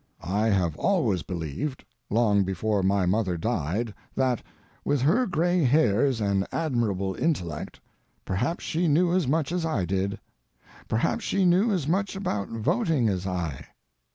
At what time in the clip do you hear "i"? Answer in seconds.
0.23-0.47, 9.63-9.85, 13.27-13.67